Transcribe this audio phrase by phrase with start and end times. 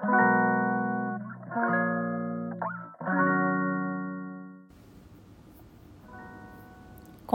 [0.00, 0.06] こ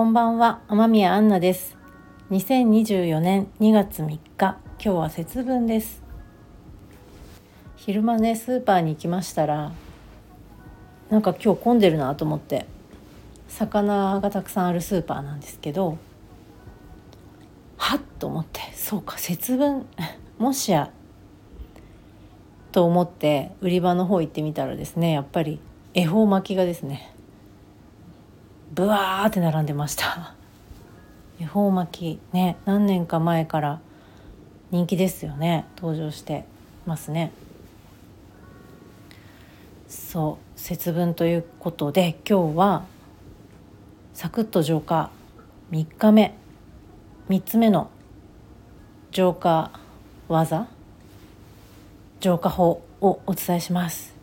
[0.04, 1.78] んばんは天宮アンナです。
[2.32, 6.02] 2024年2月3日今日は節分です。
[7.76, 9.72] 昼間ねスーパーに行きましたら
[11.12, 12.66] なんか今日混んでるなと思って
[13.48, 16.00] 魚がたくさんあるスーパーなんですけど
[17.78, 19.86] はっと思ってそうか節分
[20.40, 20.90] もしや
[22.76, 25.62] と思って売り場の方行ってみたらですねやっぱり
[25.94, 27.10] 恵方巻きがですね
[28.74, 30.34] ブワーって並んでました。
[31.40, 33.80] 恵方巻きね何年か前から
[34.72, 36.44] 人気ですよね登場して
[36.86, 37.32] ますね。
[39.88, 42.84] そう節分ということで今日は
[44.14, 45.12] サクッと浄化
[45.72, 46.36] 3日目
[47.30, 47.90] 3つ目の
[49.12, 49.72] 浄化
[50.28, 50.68] 技
[52.20, 54.16] 浄化法をお伝えします。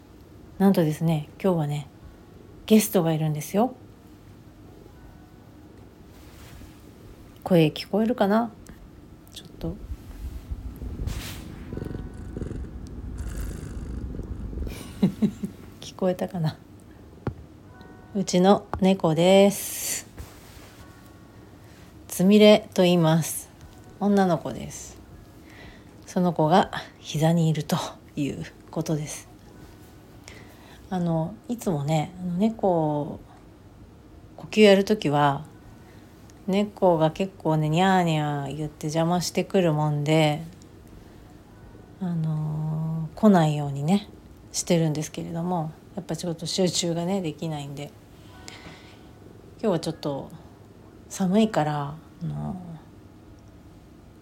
[0.58, 1.88] なんとですね今日はね
[2.66, 3.74] ゲストがいるんですよ。
[7.44, 8.50] 声聞こえるかな？
[9.32, 9.76] ちょっと。
[15.80, 16.56] 聞こえたかな？
[18.14, 20.06] うちの猫です。
[22.08, 23.48] つみれと言います。
[24.00, 24.91] 女の子です。
[26.12, 27.78] その子が膝にいると
[28.16, 29.30] いうことです。
[30.90, 33.18] あのいつもね猫
[34.36, 35.46] 呼吸やる時は
[36.46, 40.42] 猫が結構ねニャーニャー言って邪魔してくるもんで
[41.98, 44.06] あのー、来ないようにね
[44.52, 47.90] してるんですけれどもやっぱちょっと集中がねできないんで
[49.62, 50.30] 今日はちょっと
[51.08, 52.81] 寒いからあの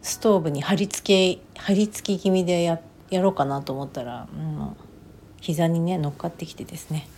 [0.03, 4.77] ストーブに貼り付け貼り付き気味でややろうかなと思ったら、うん、
[5.41, 7.09] 膝にね乗っかってきてですね。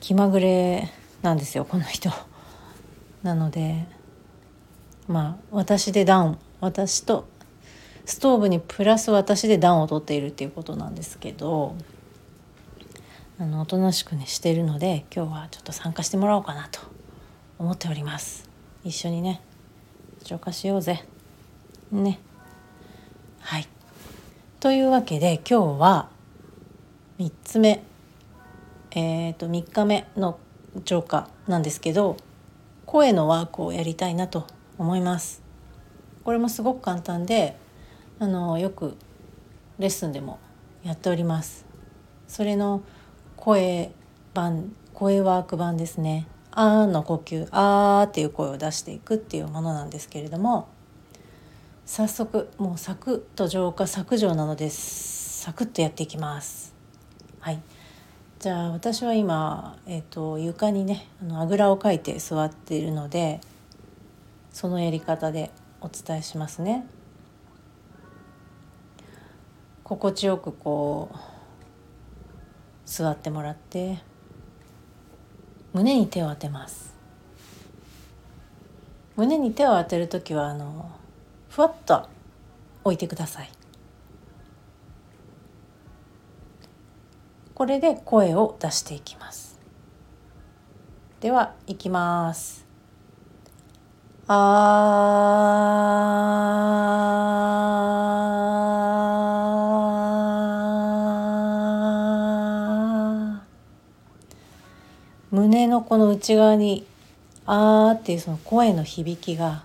[0.00, 0.88] 気まぐれ
[1.22, 2.10] なんですよこの人。
[3.22, 3.86] なので
[5.08, 7.26] まあ私で暖私と
[8.04, 11.74] ストーブにプラス私で暖を取っているっていうことなんですけど
[13.38, 16.80] あのおとなしくねしてるので今日はちょっと参加してもらおうかなと
[17.58, 18.48] 思っております。
[18.84, 19.40] 一緒にね
[20.22, 21.04] 浄化しようぜ。
[21.92, 22.20] ね。
[23.40, 23.68] はい。
[24.60, 26.08] というわけで今日は
[27.18, 27.82] 3つ目。
[28.90, 30.38] えっ、ー、と3日目の
[30.84, 32.16] 浄化なんですけど
[32.86, 34.46] 声のワークをやりたいなと
[34.78, 35.42] 思います。
[36.24, 37.56] これもすごく簡単で
[38.18, 38.96] あのよく
[39.78, 40.38] レッスンでも
[40.82, 41.64] やっております。
[42.26, 42.82] それの
[43.36, 43.92] 声
[44.34, 50.68] 版声ワーク版ですね「あー」の呼吸「あー」っていう声を出していくっていうものなんですけれども
[51.88, 56.74] 早速もうサクッと浄化削除なのでサクッとやっていきます。
[57.40, 57.62] はい。
[58.38, 63.40] じゃあ私は今、えーと、床にねあのあぐらをかいて座っているので
[64.52, 65.50] そのやり方で
[65.80, 66.86] お伝えしますね。
[69.82, 71.18] 心地よくこう
[72.84, 73.98] 座ってもらって
[75.72, 76.94] 胸に手を当てます。
[79.16, 80.92] 胸に手を当てる時はあの
[81.58, 82.08] ふわっと
[82.84, 83.50] 置いてください。
[87.52, 89.58] これで声を出していきます。
[91.18, 92.64] ではいきます。
[94.28, 94.38] あ
[105.32, 106.86] 胸のこの内側に
[107.46, 109.64] 「あー」っていうその声の響きが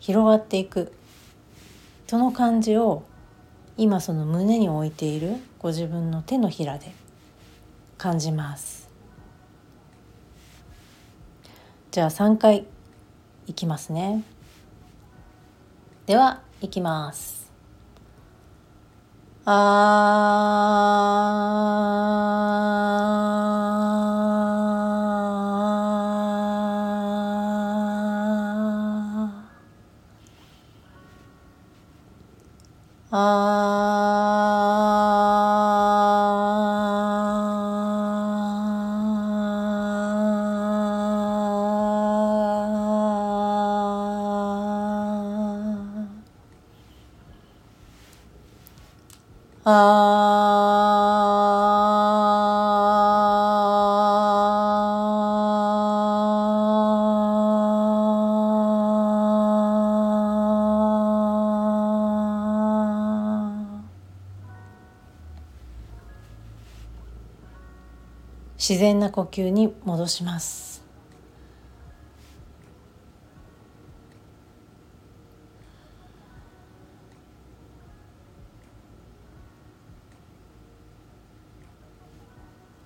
[0.00, 0.92] 広がっていく。
[2.10, 3.04] その感じを
[3.76, 6.90] 今その胸に置いているご自分の手のひらで
[7.98, 8.90] 感じます。
[11.92, 12.66] じゃあ3回
[13.46, 14.24] いきますね。
[16.06, 17.52] ではいきます。
[19.44, 19.50] あ
[68.70, 70.79] 自然な呼吸に戻します。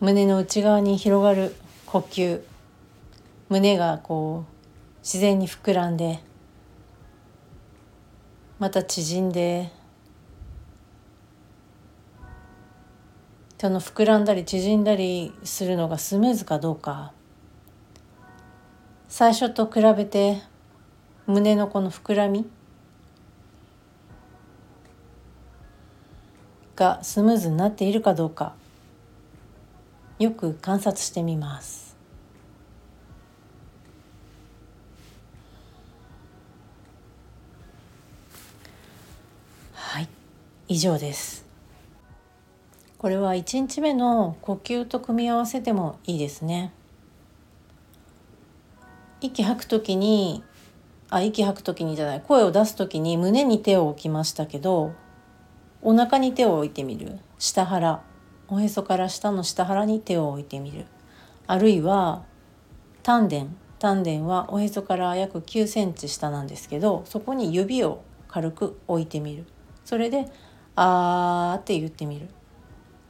[0.05, 1.57] 胸の内側に広がる
[1.87, 2.43] 呼吸。
[3.49, 6.21] 胸がこう自然に膨らんで
[8.59, 9.71] また縮んで
[13.57, 17.13] その膨らんだり縮んだりするのがスムーズかどうか。
[19.09, 20.43] 最初と比べて
[21.27, 22.47] 胸のこの膨らみ
[26.77, 28.55] がスムーズになっているかどうか。
[30.19, 31.97] よく観察してみます。
[39.73, 40.09] はい
[40.69, 41.45] 以上です。
[42.99, 46.73] これは1日目の呼吸と組み合わせてもいいですね。
[49.21, 50.45] 息吐く時に
[51.11, 54.93] あ息吐く時にじゃない声を出す時に胸に手を置きましたけど
[55.83, 57.19] お腹に手を置いてみる。
[57.39, 58.14] 下腹。
[58.49, 60.87] おへそから下の下腹に手を置いてみる。
[61.47, 62.25] あるいは
[63.03, 63.47] 丹田。
[63.79, 69.45] 丹田はおへそから約9センチ下なんですけどそこに指を軽く置いてみる。
[69.85, 70.27] それで
[70.77, 72.29] 「あー」って言ってみる。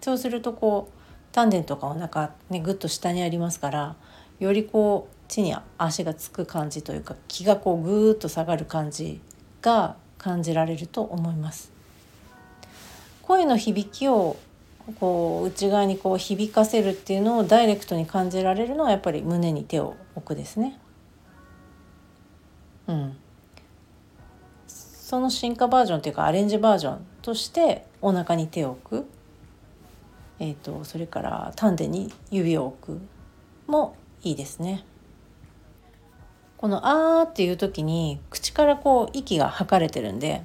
[0.01, 0.99] そうするとこう
[1.33, 3.97] 丹田とかお腹ねぐっと下にありますから
[4.39, 9.21] よりこう地に足がつく感じというか気がこうぐーっと下がる感じ
[9.63, 11.73] が感じられると思います。
[13.23, 14.37] 声の響きを
[15.01, 20.79] こう内側にこう響かせるっていうのをダイレクトに感じられるのはやっぱり胸に手を置くですね。
[22.87, 23.17] うん、
[24.67, 29.07] その進化バージョンっていうかアレンジバージョンとしてお腹に手を置く、
[30.39, 33.01] えーと、それから丹田に指を置く
[33.67, 34.85] もいいですね。
[36.59, 40.43] この「あ」っていう時に口からこう息が吐かれてるんで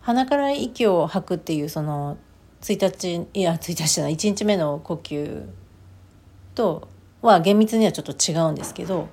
[0.00, 2.16] 鼻から息を吐くっていうその
[2.64, 5.42] 1日いや1日じゃない1日目の呼吸
[6.54, 6.88] と
[7.20, 9.08] は厳密にはちょっと違うんですけど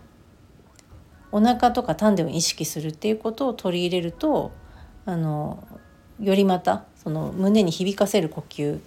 [1.34, 4.52] お腹とか丹田を意識するっていうことを取り入れると
[5.06, 5.68] あの
[6.22, 8.80] よりまたその胸に響かせる呼吸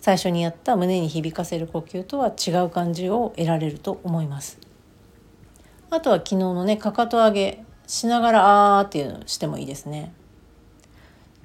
[0.00, 4.58] 最初にやった胸に響かせる呼吸とは違う感じを得られると思います。
[5.88, 8.40] あとは昨日のねかかと上げしながら
[8.80, 10.12] 「あー」っていうのしてもいいですね。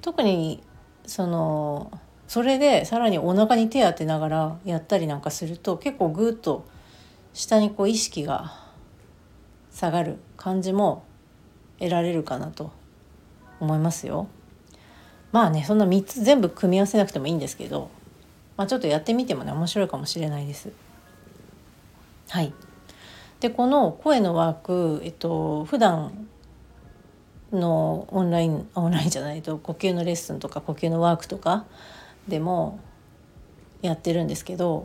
[0.02, 0.62] 特に
[1.06, 1.90] その
[2.30, 6.64] それでさらにお腹に手当てながらやったりなんかすると結構グーッと
[7.34, 8.54] 下にこう意識が
[9.72, 11.02] 下がる感じも
[11.80, 12.70] 得られるかなと
[13.58, 14.28] 思いますよ。
[15.32, 17.90] まあねそんな3つ全部組み合わせなくてもいいんですけど、
[18.56, 20.70] まあ、ちょっとやってみてもね面白いかもしれないです。
[22.28, 22.54] はい、
[23.40, 26.28] でこの声のワーク、えっと普段
[27.50, 31.64] のオンラインオンラインじゃないと呼吸のレッスンとか呼吸のワークとか
[32.28, 32.80] でも
[33.82, 34.84] やってるんですけど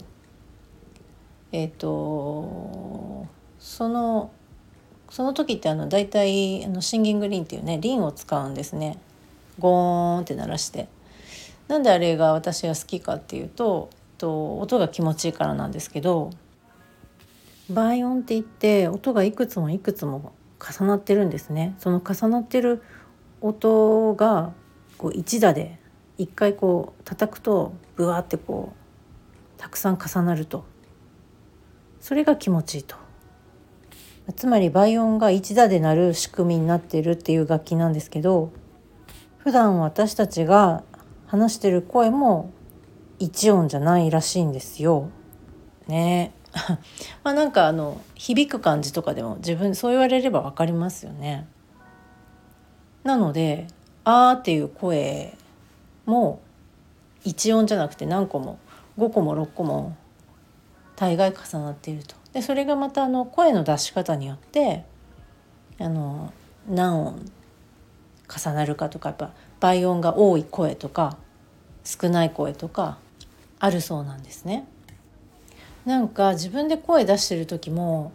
[1.51, 3.27] えっ、ー、と
[3.59, 4.31] その
[5.09, 8.97] その時ってあの大体あのシンギングリンっていうねリンを使うんですね。
[9.59, 10.87] ゴーンって鳴らして。
[11.67, 16.29] なんであれが私が好きかっていうと、えっと、音が気持ちいいからなんですけど
[17.71, 21.75] 倍音って言って音がいくつもいくつも重なってるんですね。
[21.79, 22.83] その重なってる
[23.41, 24.53] 音が
[24.97, 25.79] こう一打で
[26.17, 30.65] 一回こう叩くとブワーってこうたくさん重なると
[31.99, 32.95] それが気持ちいいと
[34.35, 38.51] つまり倍音が一打で鳴る仕組みになっているっていう楽器なんですけど
[39.37, 40.83] 普段私たちが
[41.27, 42.51] 話してる声も
[43.19, 45.09] 一音じゃないらしいんですよ。
[45.87, 46.33] ね
[47.23, 51.47] まあなんかあの響く感じとかでも自分そう言われれば分かりますよね。
[53.03, 53.67] なので
[54.03, 55.37] 「あ」っていう声
[56.05, 56.41] も
[57.25, 58.59] う1音じゃなくて何個も
[58.97, 59.95] 5個も6個も
[60.95, 62.15] 大概重なっていると。
[62.33, 64.83] でそれがまたあの声の出し方によって
[65.79, 66.33] あの
[66.69, 67.31] 何音
[68.27, 71.17] 重なるかとかやっぱ倍音が多い声とか
[71.83, 72.97] 少ない声とか
[73.59, 74.67] あるそうなんですね。
[75.85, 78.11] なんか自分で声出してる時も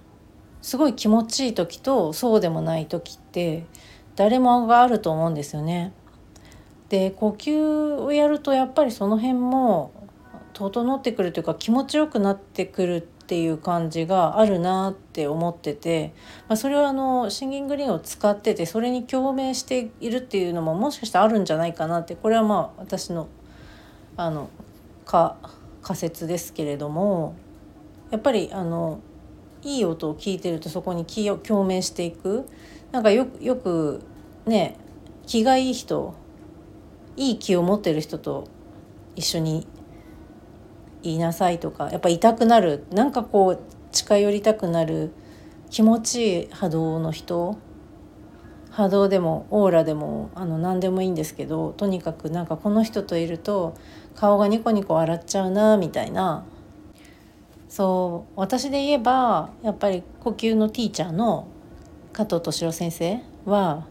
[0.61, 3.65] すごい気持ちいい時とそうでもない時って
[4.17, 5.93] 誰もがあると思うんですよね。
[6.91, 9.93] で呼吸をやるとやっぱりその辺も
[10.53, 16.13] 整ってくるというか気持ちよくなってくるっていう感じがあるなって思ってて、
[16.49, 23.29] まあ、それはあのシンギングリンを使っててそれに共鳴しているっていうのももしかしたらあるんじゃないかなってこれはまあ私の
[24.17, 24.51] あの
[25.05, 27.35] 仮説ですけれども
[28.11, 29.01] やっぱりあの
[29.63, 32.47] いい音を聞いてるとそこに気を共鳴していく。
[32.91, 34.03] なんかよく
[34.47, 34.77] ね
[35.25, 36.15] 気がいい人
[37.17, 38.49] いい気を持ってる人と
[39.17, 39.67] 一緒に
[41.03, 42.85] 言いなさいとかやっぱ痛くなる。
[42.91, 43.61] なんかこう
[43.93, 45.11] 近寄りたくなる
[45.71, 47.59] 気持ちいい波動の人。
[48.71, 53.75] 波動でもオーラでもあの何でもいいんですけどとにかくなんかこの人といると
[54.15, 56.45] 顔がニコニコ笑っちゃうなみたいな。
[57.69, 61.47] そう私で言えばやっぱり呼吸のティーチャーの
[62.13, 63.87] 加藤敏郎先生は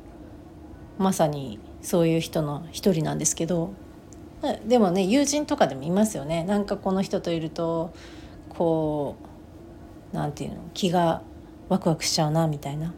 [0.97, 3.74] まさにそういう人の一人なんですけど
[4.67, 6.43] でもね友人とかでもいますよね。
[6.45, 7.93] なんかこの人といると
[8.50, 9.17] こ
[10.13, 11.21] うなんていうの気が
[11.67, 12.93] ワクワクしちゃうなみたいな。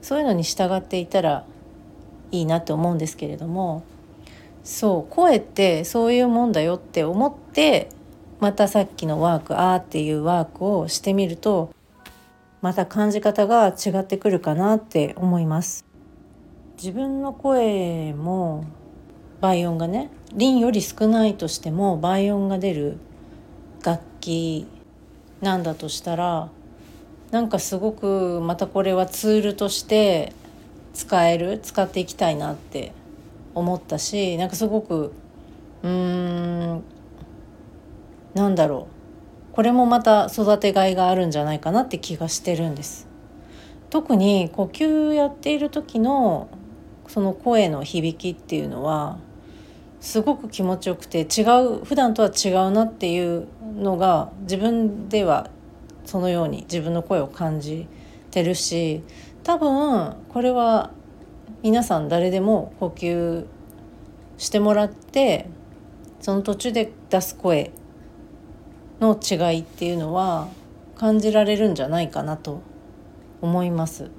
[0.00, 1.44] そういうのに従っていたら
[2.30, 3.82] いいなって思うんですけれども
[4.62, 7.88] そう声ってそういうもんだよって思って
[8.40, 11.72] またさっきのワークあーっていうワークをしてみると
[12.62, 15.84] また感じ方が違ってくるかなって思います。
[16.76, 18.64] 自分の声も
[19.40, 22.98] 倍音がねンより少ないとしても倍音が出る
[23.82, 24.66] 楽器
[25.40, 26.50] なんだとしたら
[27.30, 30.34] なんかすごくまたこれはツールとして
[30.92, 32.92] 使える使っていきたいなって
[33.54, 35.12] 思ったしなんかすごく
[35.82, 36.82] うーん
[38.34, 38.88] なんだろ
[39.52, 43.08] うこれもまた育てがいがあるんじゃないかなって気がしてるんです。
[43.88, 46.48] 特に呼吸やっている時の
[47.08, 49.18] その声の響きっていうのは
[50.00, 55.50] すごく気持ちよくて違う普段とは違うなっていうのが自分では
[56.04, 57.88] そのように自分の声を感じ
[58.30, 59.02] てるし
[59.42, 60.90] 多分これは
[61.62, 63.46] 皆さん誰でも呼吸
[64.38, 65.48] してもらって
[66.20, 67.72] その途中で出す声
[69.00, 70.48] の違いっていうのは
[70.96, 72.60] 感じられるんじゃないかなと
[73.40, 74.10] 思います。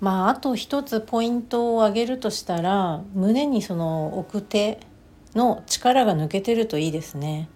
[0.00, 4.80] まああと一つポイントを挙げるとしたら胸にその置く手
[5.34, 7.48] の力が抜けてるといいですね。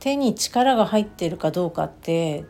[0.00, 2.44] 手に力が入ってるかどうかって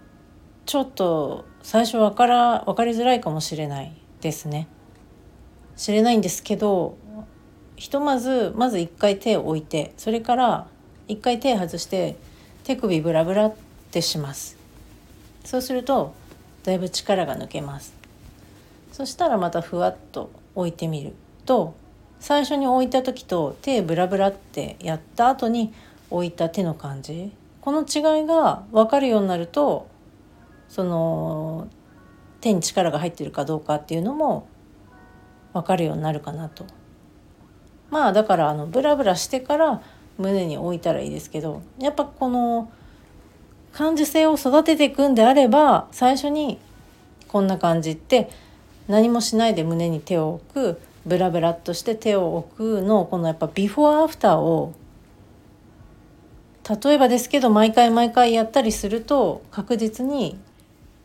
[0.66, 4.68] ちょっと最初分から分かりづらいかもしれないですね。
[5.76, 6.97] 知れないんですけど
[7.76, 10.66] ひとまずまず一回手を置いてそれから
[11.09, 12.16] 一回手外して
[12.64, 13.54] 手首ブラブラっ
[13.90, 14.59] てします
[15.42, 16.12] そうすると
[16.62, 17.94] だいぶ力が抜けます
[18.92, 21.14] そしたらまたふわっと置いてみる
[21.47, 21.75] と
[22.18, 25.73] 最初に置いた時と手ブラブラってやった後に
[26.11, 29.88] 置いた手の感じこの違いが分かるようになると
[30.68, 31.68] その
[32.40, 34.49] 手に力が入ってるかどうかっていうのも
[35.52, 36.64] 分かるようになるかなと。
[37.90, 39.82] まあだからあのブラブラしてから
[40.16, 42.70] 胸に置いたらいいですけどやっぱこの
[43.73, 46.59] 感受性を育てていくんであれば最初に
[47.26, 48.30] こんな感じって
[48.90, 54.75] 何もしないで胸に手を置くブラブラっとして手を置くのこのやっぱビフォーアフターを
[56.68, 60.38] 例えばですけど毎回毎回やったりすると確実に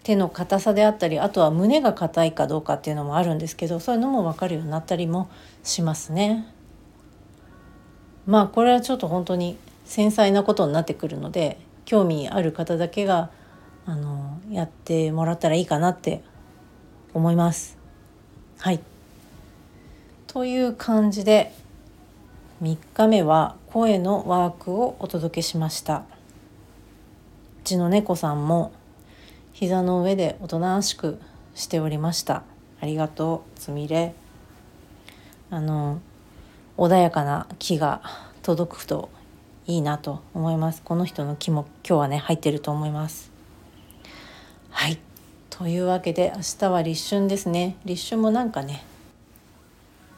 [0.04, 5.30] 手の硬さであったりあとは胸が硬いかどうかっていうのもあるんですけどそういうのも分かるようになったりも
[5.63, 6.48] しますね。
[8.25, 13.30] まあこれはちょっと本当に繊細なことになってくるので興味ある方だけが
[13.86, 16.24] あのやってもらったらいいかなって
[17.13, 17.75] 思います。
[18.58, 18.80] はい。
[20.28, 21.54] という感じで
[22.62, 25.98] 3日目は声のワークをお届けしました。
[25.98, 26.04] う
[27.64, 28.72] ちの猫さんも
[29.54, 31.20] 膝の上でおとなしく
[31.54, 32.44] しておりました。
[32.82, 34.14] ありがとうつみれ。
[35.50, 36.00] あの
[36.78, 38.02] 穏やかな気が
[38.42, 39.10] 届くと
[39.68, 40.82] いいなと思います。
[40.84, 43.32] この人の気も今日はね入ってると思います。
[44.70, 45.05] はい。
[45.58, 48.84] というわけで明日は立春ですね立春もなんかね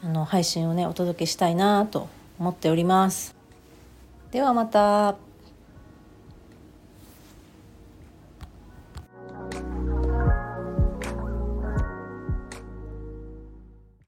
[0.02, 2.08] あの配信をねお届けしたいなと
[2.40, 3.36] 思っております
[4.32, 5.27] ではまた。